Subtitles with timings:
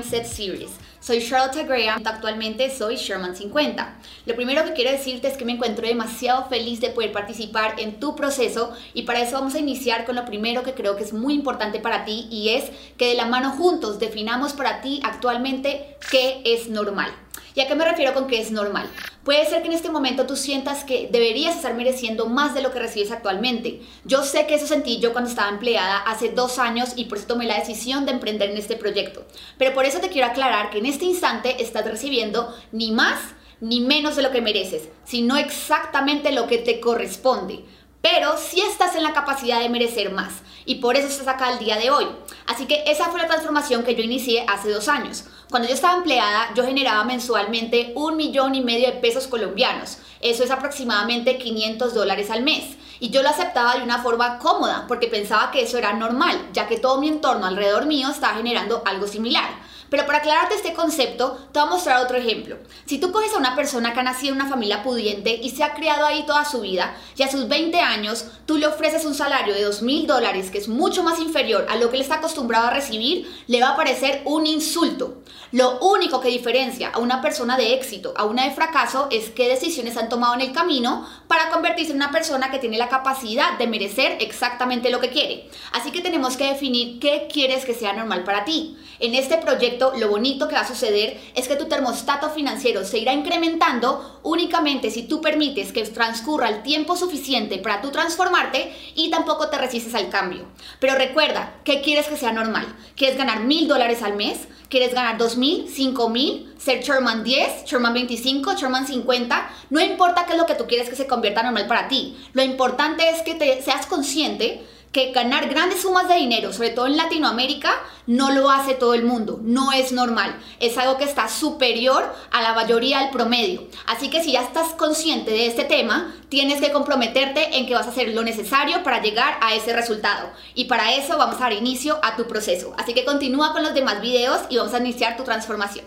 [0.00, 0.70] Series.
[1.00, 3.94] Soy Charlotte Graham, actualmente soy Sherman50.
[4.24, 8.00] Lo primero que quiero decirte es que me encuentro demasiado feliz de poder participar en
[8.00, 11.12] tu proceso y para eso vamos a iniciar con lo primero que creo que es
[11.12, 15.98] muy importante para ti y es que de la mano juntos definamos para ti actualmente
[16.10, 17.12] qué es normal.
[17.54, 18.88] ¿Y a qué me refiero con que es normal?
[19.24, 22.72] Puede ser que en este momento tú sientas que deberías estar mereciendo más de lo
[22.72, 23.80] que recibes actualmente.
[24.04, 27.28] Yo sé que eso sentí yo cuando estaba empleada hace dos años y por eso
[27.28, 29.24] tomé la decisión de emprender en este proyecto.
[29.58, 33.20] Pero por eso te quiero aclarar que en este instante estás recibiendo ni más
[33.60, 37.64] ni menos de lo que mereces, sino exactamente lo que te corresponde
[38.02, 41.58] pero sí estás en la capacidad de merecer más y por eso estás acá el
[41.58, 42.06] día de hoy.
[42.46, 45.24] Así que esa fue la transformación que yo inicié hace dos años.
[45.50, 49.98] Cuando yo estaba empleada, yo generaba mensualmente un millón y medio de pesos colombianos.
[50.20, 52.76] Eso es aproximadamente 500 dólares al mes.
[53.00, 56.68] Y yo lo aceptaba de una forma cómoda porque pensaba que eso era normal, ya
[56.68, 59.50] que todo mi entorno alrededor mío estaba generando algo similar.
[59.92, 62.56] Pero para aclararte este concepto, te voy a mostrar otro ejemplo.
[62.86, 65.64] Si tú coges a una persona que ha nacido en una familia pudiente y se
[65.64, 69.14] ha criado ahí toda su vida, y a sus 20 años tú le ofreces un
[69.14, 72.14] salario de 2 mil dólares, que es mucho más inferior a lo que él está
[72.14, 75.18] acostumbrado a recibir, le va a parecer un insulto.
[75.50, 79.46] Lo único que diferencia a una persona de éxito a una de fracaso es qué
[79.50, 83.58] decisiones han tomado en el camino para convertirse en una persona que tiene la capacidad
[83.58, 85.50] de merecer exactamente lo que quiere.
[85.72, 88.78] Así que tenemos que definir qué quieres que sea normal para ti.
[88.98, 92.98] En este proyecto lo bonito que va a suceder es que tu termostato financiero se
[92.98, 99.10] irá incrementando únicamente si tú permites que transcurra el tiempo suficiente para tú transformarte y
[99.10, 100.46] tampoco te resistes al cambio.
[100.78, 102.66] Pero recuerda, ¿qué quieres que sea normal?
[102.96, 104.48] ¿Quieres ganar mil dólares al mes?
[104.68, 109.50] ¿Quieres ganar dos mil, cinco mil, ser Sherman 10, Sherman 25, Sherman 50?
[109.68, 112.16] No importa qué es lo que tú quieres que se convierta normal para ti.
[112.32, 116.86] Lo importante es que te seas consciente que ganar grandes sumas de dinero, sobre todo
[116.86, 117.72] en Latinoamérica,
[118.06, 122.42] no lo hace todo el mundo, no es normal, es algo que está superior a
[122.42, 123.66] la mayoría del promedio.
[123.86, 127.86] Así que si ya estás consciente de este tema, tienes que comprometerte en que vas
[127.86, 130.30] a hacer lo necesario para llegar a ese resultado.
[130.54, 132.74] Y para eso vamos a dar inicio a tu proceso.
[132.76, 135.86] Así que continúa con los demás videos y vamos a iniciar tu transformación.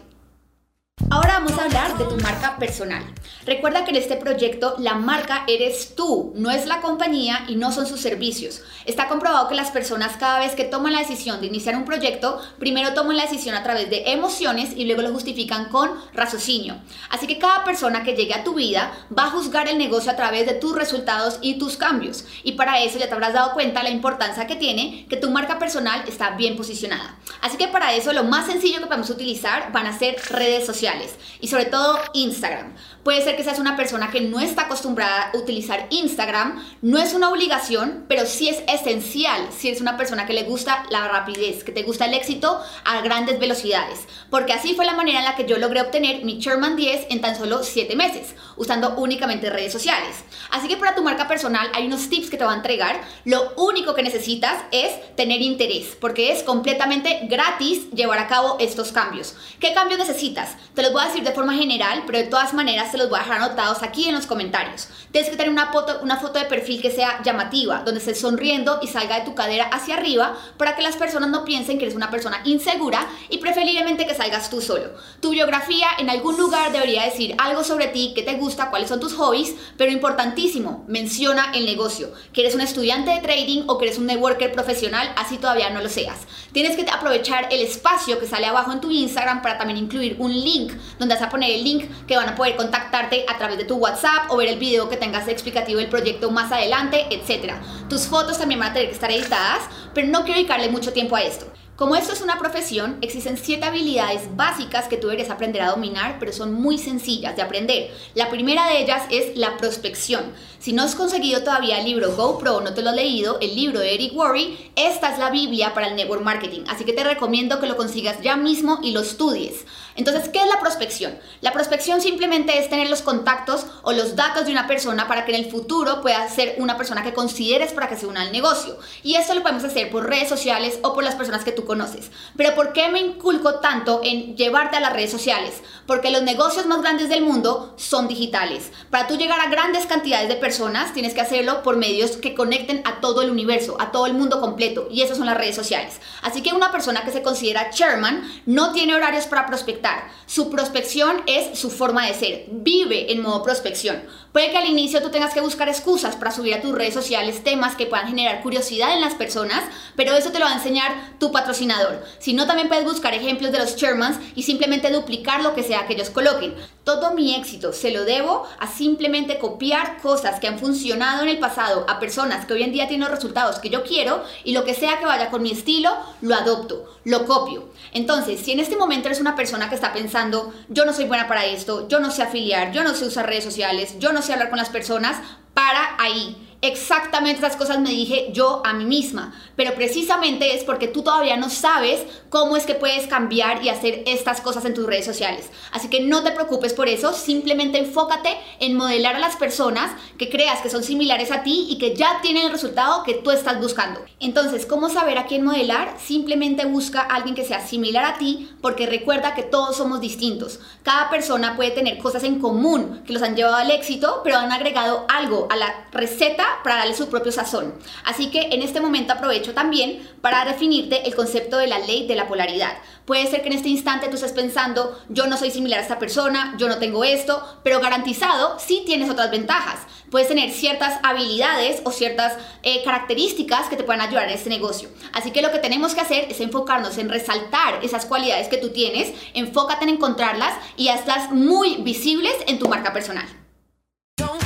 [1.15, 3.01] Ahora vamos a hablar de tu marca personal.
[3.45, 7.71] Recuerda que en este proyecto la marca eres tú, no es la compañía y no
[7.71, 8.63] son sus servicios.
[8.83, 12.41] Está comprobado que las personas cada vez que toman la decisión de iniciar un proyecto,
[12.59, 16.81] primero toman la decisión a través de emociones y luego lo justifican con raciocinio.
[17.09, 20.17] Así que cada persona que llegue a tu vida va a juzgar el negocio a
[20.17, 22.25] través de tus resultados y tus cambios.
[22.43, 25.59] Y para eso ya te habrás dado cuenta la importancia que tiene que tu marca
[25.59, 27.15] personal está bien posicionada.
[27.39, 31.04] Así que para eso lo más sencillo que podemos utilizar van a ser redes sociales
[31.39, 32.75] y sobre todo Instagram.
[33.03, 37.13] Puede ser que seas una persona que no está acostumbrada a utilizar Instagram, no es
[37.13, 41.63] una obligación, pero sí es esencial si eres una persona que le gusta la rapidez,
[41.63, 43.99] que te gusta el éxito a grandes velocidades,
[44.29, 47.21] porque así fue la manera en la que yo logré obtener mi Sherman 10 en
[47.21, 50.23] tan solo 7 meses, usando únicamente redes sociales.
[50.51, 53.01] Así que para tu marca personal hay unos tips que te voy a entregar.
[53.25, 58.91] Lo único que necesitas es tener interés, porque es completamente gratis llevar a cabo estos
[58.91, 59.35] cambios.
[59.59, 60.55] ¿Qué cambios necesitas?
[60.73, 63.19] Te los voy a decir de forma general, pero de todas maneras te los voy
[63.19, 64.87] a dejar anotados aquí en los comentarios.
[65.11, 68.79] Tienes que tener una foto, una foto de perfil que sea llamativa, donde estés sonriendo
[68.81, 71.97] y salga de tu cadera hacia arriba para que las personas no piensen que eres
[71.97, 74.91] una persona insegura y preferiblemente que salgas tú solo.
[75.19, 79.01] Tu biografía en algún lugar debería decir algo sobre ti, qué te gusta, cuáles son
[79.01, 83.87] tus hobbies, pero importantísimo, menciona el negocio, que eres un estudiante de trading o que
[83.87, 86.19] eres un networker profesional, así todavía no lo seas.
[86.53, 90.31] Tienes que aprovechar el espacio que sale abajo en tu Instagram para también incluir un
[90.31, 93.65] link donde vas a poner el link que van a poder contactarte a través de
[93.65, 97.53] tu WhatsApp o ver el video que tengas explicativo del proyecto más adelante, etc.
[97.89, 99.63] Tus fotos también van a tener que estar editadas,
[99.93, 101.45] pero no quiero dedicarle mucho tiempo a esto.
[101.75, 106.19] Como esto es una profesión, existen siete habilidades básicas que tú deberías aprender a dominar,
[106.19, 107.91] pero son muy sencillas de aprender.
[108.13, 110.23] La primera de ellas es la prospección.
[110.57, 113.57] Si no has conseguido todavía el libro GoPro o no te lo has leído, el
[113.57, 116.61] libro de Eric Worre, esta es la Biblia para el network marketing.
[116.69, 119.65] Así que te recomiendo que lo consigas ya mismo y lo estudies.
[119.95, 121.17] Entonces, ¿qué es la prospección?
[121.39, 125.33] La prospección simplemente es tener los contactos o los datos de una persona para que
[125.33, 128.77] en el futuro pueda ser una persona que consideres para que se una al negocio.
[129.03, 132.11] Y esto lo podemos hacer por redes sociales o por las personas que tú conoces.
[132.35, 135.61] Pero ¿por qué me inculco tanto en llevarte a las redes sociales?
[135.87, 138.71] Porque los negocios más grandes del mundo son digitales.
[138.89, 142.81] Para tú llegar a grandes cantidades de personas, tienes que hacerlo por medios que conecten
[142.83, 144.89] a todo el universo, a todo el mundo completo.
[144.91, 146.01] Y esas son las redes sociales.
[146.21, 149.84] Así que una persona que se considera chairman no tiene horarios para prospectar.
[150.25, 152.45] Su prospección es su forma de ser.
[152.49, 154.01] Vive en modo prospección.
[154.35, 157.41] Puede que al inicio tú tengas que buscar excusas para subir a tus redes sociales
[157.41, 159.63] temas que puedan generar curiosidad en las personas,
[159.95, 162.03] pero eso te lo va a enseñar tu patrocinador.
[162.19, 165.87] Si no, también puedes buscar ejemplos de los Shermans y simplemente duplicar lo que sea
[165.87, 166.53] que ellos coloquen.
[166.83, 171.39] Todo mi éxito se lo debo a simplemente copiar cosas que han funcionado en el
[171.39, 174.65] pasado a personas que hoy en día tienen los resultados que yo quiero y lo
[174.65, 177.69] que sea que vaya con mi estilo, lo adopto, lo copio.
[177.93, 181.27] Entonces, si en este momento eres una persona que está pensando, yo no soy buena
[181.27, 184.33] para esto, yo no sé afiliar, yo no sé usar redes sociales, yo no sé
[184.33, 185.17] hablar con las personas,
[185.53, 190.87] para ahí exactamente esas cosas me dije yo a mí misma, pero precisamente es porque
[190.87, 194.85] tú todavía no sabes cómo es que puedes cambiar y hacer estas cosas en tus
[194.85, 195.49] redes sociales.
[195.71, 200.29] Así que no te preocupes por eso, simplemente enfócate en modelar a las personas que
[200.29, 203.59] creas que son similares a ti y que ya tienen el resultado que tú estás
[203.59, 204.01] buscando.
[204.19, 205.95] Entonces, ¿cómo saber a quién modelar?
[205.99, 210.59] Simplemente busca a alguien que sea similar a ti porque recuerda que todos somos distintos.
[210.83, 214.51] Cada persona puede tener cosas en común que los han llevado al éxito, pero han
[214.51, 217.73] agregado algo a la receta para darle su propio sazón.
[218.03, 222.15] Así que en este momento aprovecho también para definirte el concepto de la ley de
[222.15, 222.73] la polaridad.
[223.05, 225.99] Puede ser que en este instante tú estés pensando, yo no soy similar a esta
[225.99, 229.79] persona, yo no tengo esto, pero garantizado sí tienes otras ventajas.
[230.09, 234.89] Puedes tener ciertas habilidades o ciertas eh, características que te puedan ayudar en este negocio.
[235.13, 238.69] Así que lo que tenemos que hacer es enfocarnos en resaltar esas cualidades que tú
[238.69, 243.44] tienes, enfócate en encontrarlas y hazlas muy visibles en tu marca personal.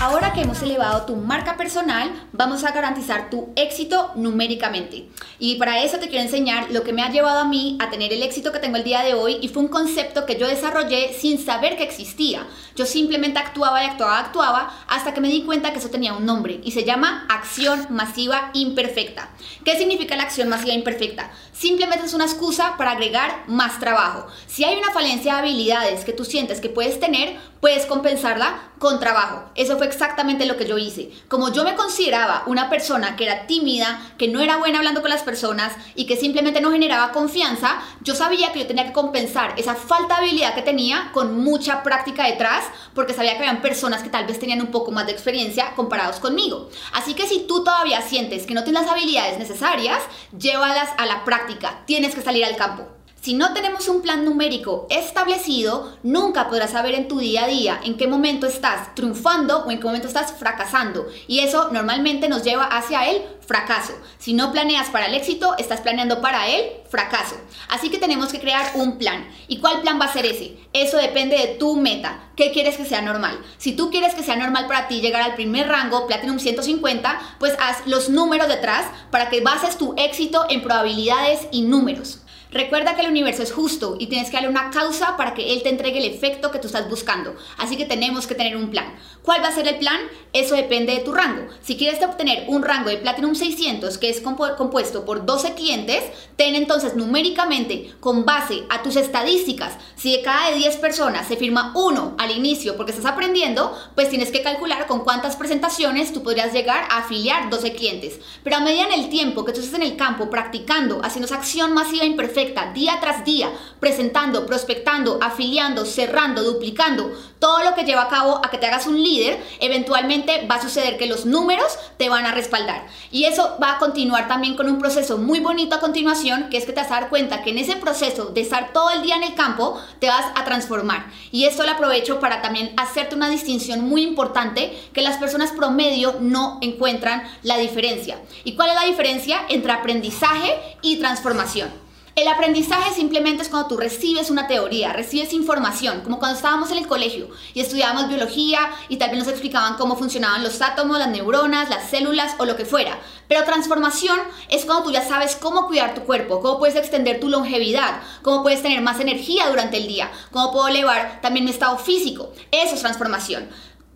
[0.01, 5.09] Ahora que hemos elevado tu marca personal, vamos a garantizar tu éxito numéricamente.
[5.39, 8.13] Y para eso te quiero enseñar lo que me ha llevado a mí a tener
[8.13, 11.11] el éxito que tengo el día de hoy y fue un concepto que yo desarrollé
[11.19, 12.47] sin saber que existía.
[12.77, 16.25] Yo simplemente actuaba y actuaba, actuaba hasta que me di cuenta que eso tenía un
[16.25, 19.31] nombre y se llama acción masiva imperfecta.
[19.65, 21.29] ¿Qué significa la acción masiva imperfecta?
[21.51, 24.27] Simplemente es una excusa para agregar más trabajo.
[24.47, 28.99] Si hay una falencia de habilidades que tú sientes que puedes tener, puedes compensarla con
[28.99, 29.49] trabajo.
[29.55, 31.11] Eso fue exactamente lo que yo hice.
[31.27, 35.09] Como yo me consideraba una persona que era tímida, que no era buena hablando con
[35.09, 39.53] las personas y que simplemente no generaba confianza, yo sabía que yo tenía que compensar
[39.57, 42.63] esa falta de habilidad que tenía con mucha práctica detrás,
[42.93, 46.19] porque sabía que habían personas que tal vez tenían un poco más de experiencia comparados
[46.19, 46.69] conmigo.
[46.93, 50.01] Así que si tú todavía sientes que no tienes las habilidades necesarias,
[50.37, 51.81] llévalas a la práctica.
[51.85, 52.98] Tienes que salir al campo.
[53.21, 57.81] Si no tenemos un plan numérico establecido, nunca podrás saber en tu día a día
[57.83, 61.05] en qué momento estás triunfando o en qué momento estás fracasando.
[61.27, 63.91] Y eso normalmente nos lleva hacia el fracaso.
[64.19, 67.35] Si no planeas para el éxito, estás planeando para el fracaso.
[67.67, 69.27] Así que tenemos que crear un plan.
[69.49, 70.57] ¿Y cuál plan va a ser ese?
[70.71, 72.29] Eso depende de tu meta.
[72.37, 73.37] ¿Qué quieres que sea normal?
[73.57, 77.53] Si tú quieres que sea normal para ti llegar al primer rango, Platinum 150, pues
[77.59, 82.21] haz los números detrás para que bases tu éxito en probabilidades y números.
[82.51, 85.61] Recuerda que el universo es justo y tienes que darle una causa para que él
[85.61, 87.35] te entregue el efecto que tú estás buscando.
[87.57, 88.95] Así que tenemos que tener un plan.
[89.29, 89.99] ¿Cuál va a ser el plan?
[90.33, 91.47] Eso depende de tu rango.
[91.61, 96.03] Si quieres obtener un rango de Platinum 600 que es compuesto por 12 clientes,
[96.35, 101.73] ten entonces numéricamente con base a tus estadísticas, si de cada 10 personas se firma
[101.75, 106.51] uno al inicio porque estás aprendiendo, pues tienes que calcular con cuántas presentaciones tú podrías
[106.51, 108.19] llegar a afiliar 12 clientes.
[108.43, 111.35] Pero a medida en el tiempo que tú estés en el campo practicando, haciendo esa
[111.35, 118.03] acción masiva imperfecta, día tras día, presentando, prospectando, afiliando, cerrando, duplicando, todo lo que lleva
[118.03, 121.77] a cabo a que te hagas un líder, eventualmente va a suceder que los números
[121.97, 122.85] te van a respaldar.
[123.11, 126.65] Y eso va a continuar también con un proceso muy bonito a continuación, que es
[126.65, 129.15] que te vas a dar cuenta que en ese proceso de estar todo el día
[129.15, 131.05] en el campo, te vas a transformar.
[131.31, 136.17] Y esto lo aprovecho para también hacerte una distinción muy importante que las personas promedio
[136.19, 138.19] no encuentran la diferencia.
[138.43, 141.88] ¿Y cuál es la diferencia entre aprendizaje y transformación?
[142.15, 146.79] El aprendizaje simplemente es cuando tú recibes una teoría, recibes información, como cuando estábamos en
[146.79, 151.09] el colegio y estudiábamos biología y tal vez nos explicaban cómo funcionaban los átomos, las
[151.09, 152.99] neuronas, las células o lo que fuera.
[153.27, 157.29] Pero transformación es cuando tú ya sabes cómo cuidar tu cuerpo, cómo puedes extender tu
[157.29, 161.77] longevidad, cómo puedes tener más energía durante el día, cómo puedo elevar también mi estado
[161.77, 162.33] físico.
[162.51, 163.47] Eso es transformación.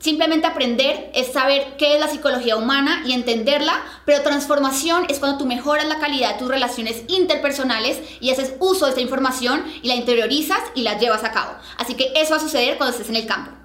[0.04, 5.38] Simplemente aprender es saber qué es la psicología humana y entenderla, pero transformación es cuando
[5.38, 9.88] tú mejoras la calidad de tus relaciones interpersonales y haces uso de esta información y
[9.88, 11.54] la interiorizas y la llevas a cabo.
[11.78, 13.63] Así que eso va a suceder cuando estés en el campo.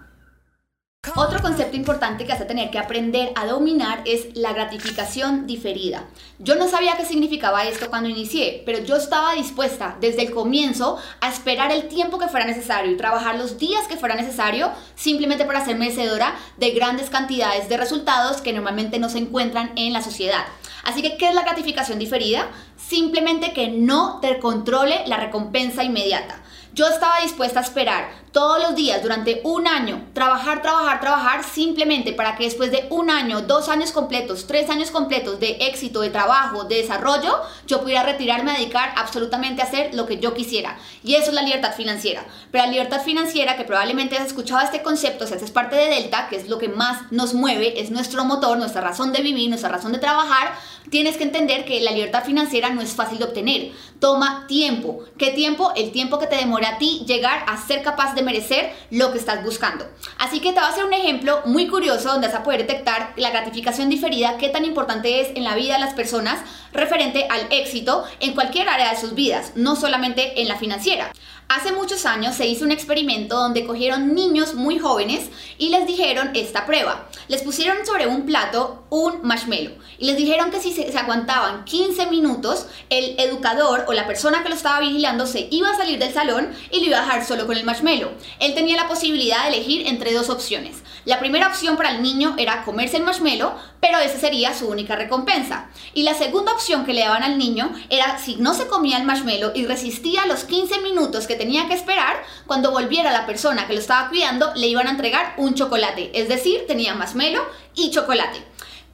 [1.14, 6.04] Otro concepto importante que vas a tener que aprender a dominar es la gratificación diferida.
[6.38, 10.98] Yo no sabía qué significaba esto cuando inicié, pero yo estaba dispuesta desde el comienzo
[11.20, 15.44] a esperar el tiempo que fuera necesario y trabajar los días que fuera necesario simplemente
[15.44, 20.02] para ser merecedora de grandes cantidades de resultados que normalmente no se encuentran en la
[20.02, 20.44] sociedad.
[20.84, 22.48] Así que, ¿qué es la gratificación diferida?
[22.76, 26.42] Simplemente que no te controle la recompensa inmediata.
[26.78, 32.12] Yo estaba dispuesta a esperar todos los días durante un año, trabajar, trabajar, trabajar, simplemente
[32.12, 36.10] para que después de un año, dos años completos, tres años completos de éxito, de
[36.10, 40.78] trabajo, de desarrollo, yo pudiera retirarme a dedicar absolutamente a hacer lo que yo quisiera.
[41.02, 42.24] Y eso es la libertad financiera.
[42.52, 46.28] Pero la libertad financiera, que probablemente has escuchado este concepto, si haces parte de Delta,
[46.28, 49.70] que es lo que más nos mueve, es nuestro motor, nuestra razón de vivir, nuestra
[49.70, 50.52] razón de trabajar,
[50.90, 53.72] tienes que entender que la libertad financiera no es fácil de obtener.
[54.00, 55.04] Toma tiempo.
[55.18, 55.72] ¿Qué tiempo?
[55.76, 59.18] El tiempo que te demora a ti llegar a ser capaz de merecer lo que
[59.18, 59.86] estás buscando.
[60.18, 63.12] Así que te voy a hacer un ejemplo muy curioso donde vas a poder detectar
[63.16, 66.40] la gratificación diferida, qué tan importante es en la vida de las personas
[66.72, 71.12] referente al éxito en cualquier área de sus vidas, no solamente en la financiera.
[71.50, 76.32] Hace muchos años se hizo un experimento donde cogieron niños muy jóvenes y les dijeron
[76.34, 77.08] esta prueba.
[77.28, 82.08] Les pusieron sobre un plato un marshmallow y les dijeron que si se, aguantaban 15
[82.08, 86.12] minutos, el educador o la persona que lo estaba vigilando se iba a salir del
[86.12, 88.10] salón y lo iba a dejar solo con el marshmallow.
[88.40, 90.82] Él tenía la posibilidad de elegir entre dos opciones.
[91.04, 94.96] La primera opción para el niño era comerse el marshmallow, pero esa sería su única
[94.96, 95.68] recompensa.
[95.94, 99.04] Y la segunda opción que le daban al niño era si no se comía el
[99.04, 103.74] marshmallow y resistía los 15 minutos que tenía que esperar, cuando volviera la persona que
[103.74, 106.10] lo estaba cuidando, le iban a entregar un chocolate.
[106.14, 108.42] Es decir, tenía marshmallow y chocolate.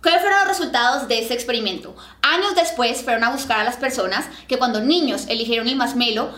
[0.03, 1.97] ¿Cuáles fueron los resultados de ese experimento?
[2.21, 6.29] Años después fueron a buscar a las personas que cuando niños eligieron el marshmallow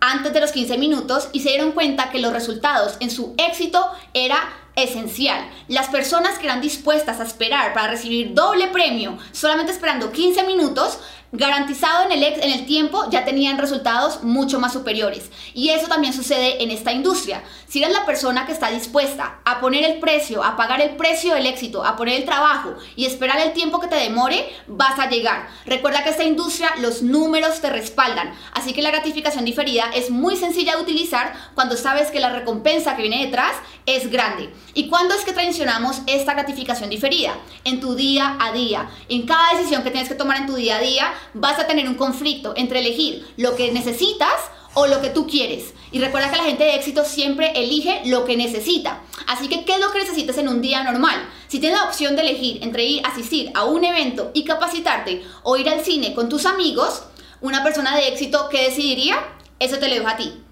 [0.00, 3.84] antes de los 15 minutos y se dieron cuenta que los resultados en su éxito
[4.14, 4.38] era
[4.76, 5.48] esencial.
[5.68, 11.00] Las personas que eran dispuestas a esperar para recibir doble premio, solamente esperando 15 minutos,
[11.32, 15.30] garantizado en el, en el tiempo ya tenían resultados mucho más superiores.
[15.54, 17.42] Y eso también sucede en esta industria.
[17.68, 21.34] Si eres la persona que está dispuesta a poner el precio, a pagar el precio
[21.34, 25.08] del éxito, a poner el trabajo y esperar el tiempo que te demore, vas a
[25.08, 25.48] llegar.
[25.66, 30.36] Recuerda que esta industria los números te respaldan, así que la gratificación diferida es muy
[30.36, 34.52] sencilla de utilizar cuando sabes que la recompensa que viene detrás es grande.
[34.74, 37.34] ¿Y cuándo es que traicionamos esta gratificación diferida?
[37.64, 38.90] En tu día a día.
[39.08, 41.88] En cada decisión que tienes que tomar en tu día a día, vas a tener
[41.88, 44.32] un conflicto entre elegir lo que necesitas
[44.74, 45.72] o lo que tú quieres.
[45.90, 49.00] Y recuerda que la gente de éxito siempre elige lo que necesita.
[49.26, 51.28] Así que, ¿qué es lo que necesitas en un día normal?
[51.48, 55.22] Si tienes la opción de elegir entre ir a asistir a un evento y capacitarte
[55.42, 57.04] o ir al cine con tus amigos,
[57.40, 59.16] una persona de éxito, ¿qué decidiría?
[59.58, 60.42] Eso te lo dejo a ti.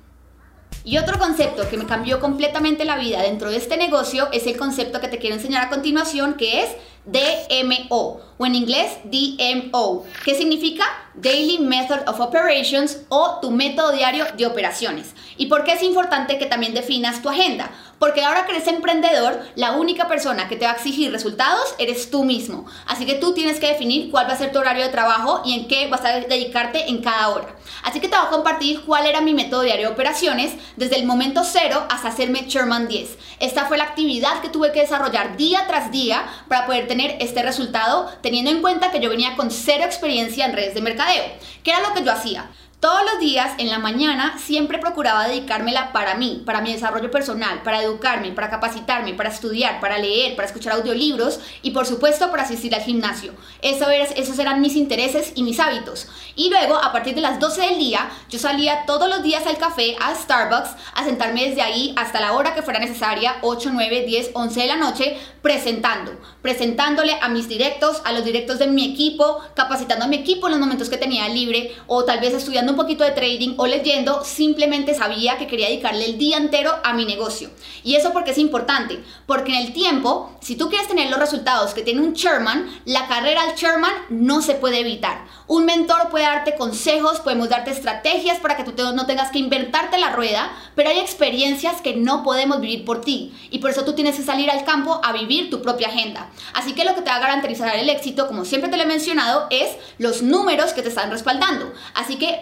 [0.87, 4.57] Y otro concepto que me cambió completamente la vida dentro de este negocio es el
[4.57, 6.71] concepto que te quiero enseñar a continuación, que es
[7.07, 10.85] DMO o en inglés DMO, que significa
[11.15, 15.15] Daily Method of Operations o tu método diario de operaciones.
[15.37, 17.71] ¿Y por qué es importante que también definas tu agenda?
[17.99, 22.11] Porque ahora que eres emprendedor, la única persona que te va a exigir resultados eres
[22.11, 22.67] tú mismo.
[22.87, 25.55] Así que tú tienes que definir cuál va a ser tu horario de trabajo y
[25.55, 27.57] en qué vas a dedicarte en cada hora.
[27.83, 31.07] Así que te voy a compartir cuál era mi método diario de operaciones desde el
[31.07, 33.19] momento cero hasta hacerme Chairman 10.
[33.41, 37.43] Esta fue la actividad que tuve que desarrollar día tras día para poder tener este
[37.43, 41.25] resultado, teniendo en cuenta que yo venía con cero experiencia en redes de mercadeo.
[41.63, 42.51] ¿Qué era lo que yo hacía?
[42.85, 47.63] Todos los días en la mañana siempre procuraba dedicármela para mí, para mi desarrollo personal,
[47.63, 52.43] para educarme, para capacitarme, para estudiar, para leer, para escuchar audiolibros y por supuesto para
[52.43, 53.33] asistir al gimnasio.
[53.63, 56.09] Eso esos eran mis intereses y mis hábitos.
[56.37, 59.57] Y luego a partir de las 12 del día yo salía todos los días al
[59.57, 64.05] café, a Starbucks, a sentarme desde ahí hasta la hora que fuera necesaria, 8, 9,
[64.07, 66.13] 10, 11 de la noche, presentando,
[66.43, 70.51] presentándole a mis directos, a los directos de mi equipo, capacitando a mi equipo en
[70.51, 74.25] los momentos que tenía libre o tal vez estudiando un poquito de trading o leyendo,
[74.25, 77.51] simplemente sabía que quería dedicarle el día entero a mi negocio.
[77.85, 81.73] Y eso porque es importante, porque en el tiempo, si tú quieres tener los resultados
[81.73, 85.25] que tiene un chairman, la carrera al chairman no se puede evitar.
[85.47, 89.99] Un mentor puede darte consejos, podemos darte estrategias para que tú no tengas que inventarte
[89.99, 93.93] la rueda, pero hay experiencias que no podemos vivir por ti y por eso tú
[93.93, 96.31] tienes que salir al campo a vivir tu propia agenda.
[96.55, 98.87] Así que lo que te va a garantizar el éxito, como siempre te lo he
[98.87, 101.73] mencionado, es los números que te están respaldando.
[101.95, 102.41] Así que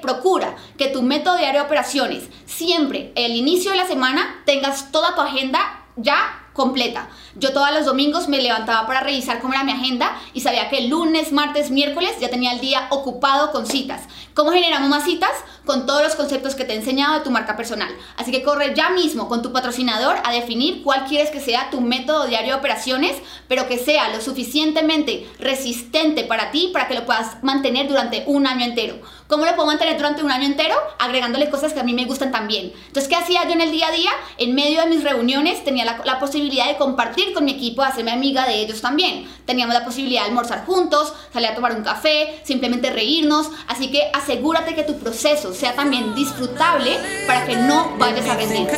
[0.78, 5.20] que tu método diario de operaciones siempre, el inicio de la semana, tengas toda tu
[5.20, 7.08] agenda ya completa.
[7.34, 10.82] Yo todos los domingos me levantaba para revisar cómo era mi agenda y sabía que
[10.88, 14.02] lunes, martes, miércoles ya tenía el día ocupado con citas.
[14.34, 15.30] ¿Cómo generamos más citas?
[15.64, 17.88] Con todos los conceptos que te he enseñado de tu marca personal.
[18.16, 21.80] Así que corre ya mismo con tu patrocinador a definir cuál quieres que sea tu
[21.80, 23.16] método diario de operaciones,
[23.48, 28.46] pero que sea lo suficientemente resistente para ti para que lo puedas mantener durante un
[28.46, 29.00] año entero.
[29.32, 30.74] ¿Cómo lo puedo mantener durante un año entero?
[30.98, 32.70] Agregándole cosas que a mí me gustan también.
[32.88, 34.10] Entonces, ¿qué hacía yo en el día a día?
[34.36, 38.44] En medio de mis reuniones tenía la, posibilidad de compartir con mi equipo, hacerme amiga
[38.44, 39.26] de ellos también.
[39.46, 43.46] Teníamos la posibilidad de almorzar juntos, salir a tomar un café, simplemente reírnos.
[43.68, 48.68] Así que asegúrate que tu proceso sea también disfrutable para que no vayas a rendir.